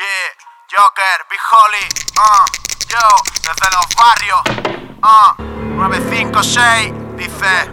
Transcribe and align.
Yeah, 0.00 0.06
Joker, 0.66 1.26
Big 1.28 1.38
Holly, 1.52 1.86
uh, 2.16 2.46
yo, 2.88 3.04
desde 3.42 3.68
los 3.76 3.84
barrios, 3.94 4.40
uh, 5.02 5.34
956, 5.76 6.94
dice, 7.18 7.68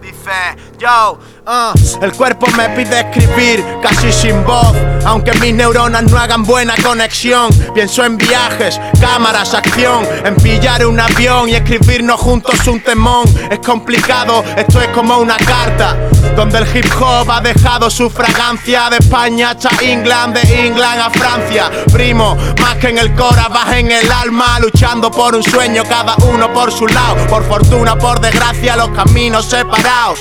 dice, 0.00 0.56
yo, 0.78 1.18
uh, 1.46 2.04
el 2.04 2.12
cuerpo 2.12 2.46
me 2.56 2.68
pide 2.70 3.00
escribir 3.00 3.64
casi 3.82 4.12
sin 4.12 4.44
voz, 4.44 4.74
aunque 5.04 5.32
mis 5.34 5.54
neuronas 5.54 6.04
no 6.04 6.18
hagan 6.18 6.42
buena 6.42 6.74
conexión. 6.82 7.50
Pienso 7.74 8.04
en 8.04 8.16
viajes, 8.16 8.80
cámaras, 9.00 9.54
acción, 9.54 10.06
en 10.24 10.34
pillar 10.36 10.84
un 10.86 10.98
avión 11.00 11.48
y 11.48 11.54
escribirnos 11.54 12.20
juntos 12.20 12.66
un 12.66 12.80
temón. 12.80 13.24
Es 13.50 13.58
complicado, 13.60 14.44
esto 14.56 14.80
es 14.80 14.88
como 14.88 15.18
una 15.18 15.36
carta, 15.36 15.96
donde 16.36 16.58
el 16.58 16.76
hip 16.76 16.86
hop 17.00 17.30
ha 17.30 17.40
dejado 17.40 17.90
su 17.90 18.10
fragancia 18.10 18.88
de 18.90 18.98
España 18.98 19.50
hasta 19.50 19.70
England, 19.82 20.34
de 20.34 20.66
England 20.66 21.00
a 21.00 21.10
Francia. 21.10 21.70
Primo, 21.92 22.36
más 22.60 22.76
que 22.76 22.88
en 22.88 22.98
el 22.98 23.14
cora, 23.14 23.48
baja 23.48 23.78
en 23.78 23.90
el 23.90 24.10
alma, 24.10 24.58
luchando 24.60 25.10
por 25.10 25.34
un 25.34 25.42
sueño, 25.42 25.82
cada 25.88 26.16
uno 26.16 26.52
por 26.52 26.72
su 26.72 26.86
lado. 26.86 27.26
Por 27.26 27.44
fortuna, 27.46 27.96
por 27.96 28.20
desgracia, 28.20 28.76
los 28.76 28.90
caminos 28.90 29.46
separados. 29.46 30.20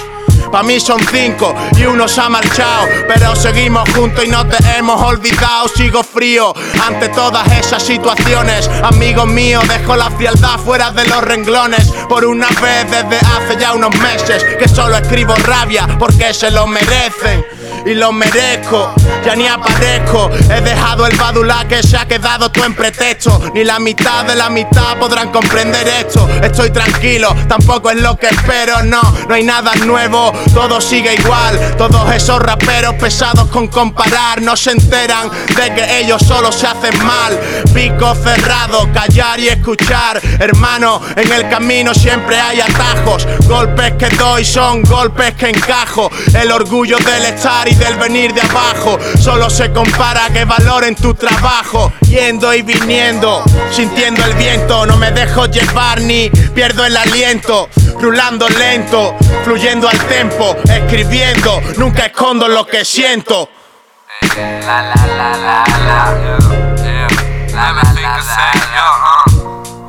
Pa' 0.51 0.63
mí 0.63 0.79
son 0.79 0.99
cinco 1.11 1.55
y 1.77 1.85
uno 1.85 2.07
se 2.07 2.21
ha 2.21 2.29
marchado. 2.29 2.87
Pero 3.07 3.35
seguimos 3.35 3.89
juntos 3.93 4.25
y 4.25 4.27
no 4.27 4.45
te 4.47 4.57
hemos 4.77 5.01
olvidado. 5.01 5.67
Sigo 5.67 6.03
frío 6.03 6.53
ante 6.85 7.09
todas 7.09 7.49
esas 7.53 7.83
situaciones. 7.83 8.69
Amigos 8.83 9.27
míos, 9.27 9.63
dejo 9.67 9.95
la 9.95 10.09
frialdad 10.11 10.59
fuera 10.59 10.91
de 10.91 11.05
los 11.05 11.23
renglones. 11.23 11.87
Por 12.09 12.25
una 12.25 12.47
vez 12.61 12.89
desde 12.89 13.17
hace 13.17 13.57
ya 13.59 13.73
unos 13.73 13.95
meses 13.97 14.43
que 14.59 14.67
solo 14.67 14.97
escribo 14.97 15.35
rabia 15.35 15.87
porque 15.97 16.33
se 16.33 16.51
lo 16.51 16.67
merecen 16.67 17.45
y 17.85 17.93
lo 17.93 18.11
merezco. 18.11 18.93
Ya 19.25 19.35
ni 19.35 19.47
aparezco, 19.47 20.29
he 20.49 20.61
dejado 20.61 21.05
el 21.05 21.15
badula 21.15 21.65
que 21.67 21.83
se 21.83 21.97
ha 21.97 22.07
quedado 22.07 22.51
todo 22.51 22.65
en 22.65 22.73
pretexto. 22.73 23.51
Ni 23.53 23.63
la 23.63 23.79
mitad 23.79 24.25
de 24.25 24.35
la 24.35 24.49
mitad 24.49 24.97
podrán 24.97 25.31
comprender 25.31 25.87
esto. 25.87 26.27
Estoy 26.41 26.71
tranquilo, 26.71 27.35
tampoco 27.47 27.91
es 27.91 28.01
lo 28.01 28.17
que 28.17 28.27
espero, 28.27 28.83
no, 28.83 29.01
no 29.27 29.35
hay 29.35 29.43
nada 29.43 29.73
nuevo, 29.85 30.31
todo 30.53 30.81
sigue 30.81 31.15
igual. 31.15 31.75
Todos 31.77 32.11
esos 32.13 32.39
raperos 32.39 32.95
pesados 32.95 33.47
con 33.49 33.67
comparar 33.67 34.41
no 34.41 34.55
se 34.55 34.71
enteran 34.71 35.29
de 35.55 35.73
que 35.73 35.99
ellos 35.99 36.21
solo 36.21 36.51
se 36.51 36.67
hacen 36.67 36.97
mal. 37.05 37.39
Pico 37.73 38.15
cerrado, 38.15 38.89
callar 38.93 39.39
y 39.39 39.49
escuchar. 39.49 40.19
Hermano, 40.39 41.01
en 41.15 41.31
el 41.31 41.49
camino 41.49 41.93
siempre 41.93 42.39
hay 42.39 42.61
atajos. 42.61 43.27
Golpes 43.47 43.93
que 43.93 44.09
doy 44.15 44.43
son 44.45 44.81
golpes 44.83 45.33
que 45.35 45.49
encajo. 45.49 46.09
El 46.33 46.51
orgullo 46.51 46.97
del 46.97 47.25
estar 47.25 47.67
y 47.71 47.75
del 47.75 47.95
venir 47.95 48.33
de 48.33 48.41
abajo 48.41 48.99
solo 49.19 49.49
se 49.49 49.71
compara 49.71 50.29
que 50.33 50.45
valoren 50.45 50.95
tu 50.95 51.13
trabajo. 51.13 51.91
Yendo 52.01 52.53
y 52.53 52.61
viniendo, 52.61 53.43
sintiendo 53.71 54.23
el 54.25 54.33
viento, 54.33 54.85
no 54.85 54.97
me 54.97 55.11
dejo 55.11 55.45
llevar 55.45 56.01
ni 56.01 56.29
pierdo 56.53 56.85
el 56.85 56.97
aliento. 56.97 57.69
Rulando 57.99 58.49
lento, 58.49 59.15
fluyendo 59.43 59.87
al 59.87 59.97
tempo, 60.07 60.55
escribiendo, 60.65 61.61
nunca 61.77 62.07
escondo 62.07 62.47
lo 62.47 62.65
que 62.65 62.83
siento. 62.83 63.49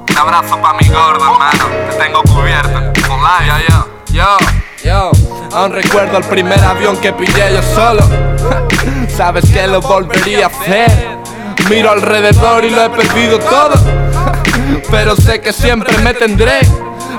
Un 0.09 0.19
abrazo 0.19 0.61
pa' 0.61 0.75
mi 0.75 0.89
gordo, 0.89 1.25
hermano. 1.33 1.92
Aún 5.55 5.73
recuerdo 5.73 6.19
el 6.19 6.25
primer 6.25 6.59
avión 6.61 6.97
que 6.99 7.13
pillé 7.13 7.55
yo 7.55 7.63
solo. 7.75 8.03
Sabes 9.17 9.51
que 9.51 9.67
lo 9.67 9.81
volvería 9.81 10.47
a 10.47 10.49
hacer. 10.49 11.19
Miro 11.69 11.91
alrededor 11.91 12.65
y 12.65 12.71
lo 12.71 12.85
he 12.85 12.91
perdido 12.91 13.39
todo. 13.39 13.75
Pero 14.91 15.17
sé 15.17 15.41
que 15.41 15.53
siempre 15.53 15.97
me 15.99 16.15
tendré. 16.15 16.61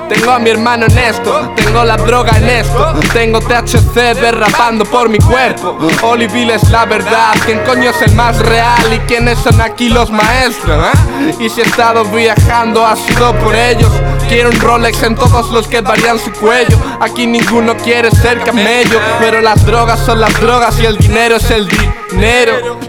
Tengo 0.08 0.32
a 0.32 0.38
mi 0.38 0.50
hermano 0.50 0.84
en 0.84 0.98
esto, 0.98 1.54
tengo 1.56 1.82
la 1.82 1.96
droga 1.96 2.36
en 2.36 2.46
esto, 2.46 2.92
tengo 3.14 3.40
THC 3.40 4.14
derrapando 4.14 4.84
por 4.84 5.08
mi 5.08 5.16
cuerpo. 5.16 5.78
Oliville 6.02 6.56
es 6.56 6.68
la 6.70 6.84
verdad, 6.84 7.32
¿quién 7.46 7.60
coño 7.60 7.88
es 7.88 8.02
el 8.02 8.14
más 8.14 8.38
real? 8.38 8.92
¿Y 8.92 8.98
quiénes 9.08 9.38
son 9.38 9.58
aquí 9.62 9.88
los 9.88 10.10
maestros? 10.10 10.88
eh? 10.94 11.34
Y 11.40 11.48
si 11.48 11.62
he 11.62 11.64
estado 11.64 12.04
viajando 12.04 12.86
ha 12.86 12.94
sido 12.96 13.34
por 13.36 13.56
ellos. 13.56 13.90
Quiero 14.28 14.50
un 14.50 14.60
Rolex 14.60 15.02
en 15.02 15.14
todos 15.14 15.50
los 15.50 15.68
que 15.68 15.80
varían 15.80 16.18
su 16.18 16.32
cuello. 16.32 16.76
Aquí 17.00 17.26
ninguno 17.26 17.76
quiere 17.76 18.10
ser 18.10 18.40
camello, 18.40 19.00
pero 19.20 19.40
las 19.40 19.64
drogas 19.64 20.00
son 20.00 20.20
las 20.20 20.38
drogas 20.40 20.80
y 20.80 20.86
el 20.86 20.96
dinero 20.96 21.36
es 21.36 21.50
el 21.50 21.68
dinero. 21.68 22.03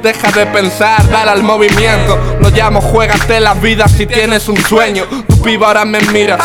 Deja 0.01 0.31
de 0.31 0.45
pensar, 0.45 1.07
dale 1.09 1.31
al 1.31 1.43
movimiento. 1.43 2.37
Lo 2.39 2.49
llamo 2.49 2.79
juégate 2.79 3.39
la 3.39 3.53
vida 3.55 3.87
si 3.87 4.05
tienes 4.05 4.47
un 4.47 4.57
sueño. 4.57 5.05
Tu 5.27 5.41
piba 5.41 5.67
ahora 5.67 5.83
me 5.83 5.99
mira, 6.11 6.37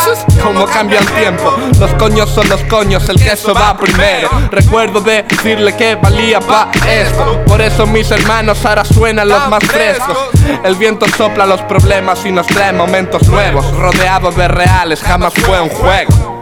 como 0.42 0.64
cambia 0.66 0.98
el 0.98 1.06
tiempo. 1.08 1.54
Los 1.78 1.92
coños 1.94 2.30
son 2.30 2.48
los 2.48 2.62
coños, 2.64 3.08
el 3.08 3.22
queso 3.22 3.54
va 3.54 3.76
primero. 3.76 4.30
Recuerdo 4.50 5.00
decirle 5.00 5.76
que 5.76 5.96
valía 5.96 6.40
pa' 6.40 6.70
esto. 6.88 7.42
Por 7.46 7.60
eso 7.60 7.86
mis 7.86 8.10
hermanos 8.10 8.64
ahora 8.64 8.84
suenan 8.84 9.28
los 9.28 9.48
más 9.48 9.62
frescos. 9.64 10.16
El 10.64 10.74
viento 10.76 11.06
sopla 11.16 11.44
los 11.44 11.60
problemas 11.62 12.24
y 12.24 12.32
nos 12.32 12.46
trae 12.46 12.72
momentos 12.72 13.28
nuevos. 13.28 13.70
Rodeado 13.76 14.30
de 14.32 14.48
reales, 14.48 15.02
jamás 15.02 15.34
fue 15.34 15.60
un 15.60 15.68
juego. 15.68 16.40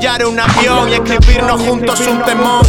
Pillar 0.00 0.24
un 0.24 0.40
avión 0.40 0.88
y 0.88 0.94
escribirnos 0.94 1.60
juntos 1.60 2.00
un 2.06 2.22
temón. 2.24 2.62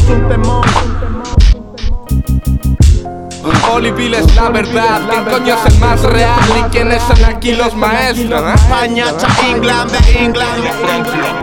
Oliville 3.71 4.17
es 4.19 4.35
la 4.35 4.49
verdad, 4.49 4.99
¿quién 5.09 5.23
coño 5.23 5.55
es 5.55 5.73
el 5.73 5.79
más 5.79 6.01
real? 6.01 6.41
¿Y 6.59 6.63
quiénes 6.71 7.01
son 7.03 7.23
aquí 7.23 7.53
los 7.53 7.73
maestros? 7.73 8.53
España 8.53 9.05
England, 9.47 9.91
de 9.91 10.23
England. 10.25 11.40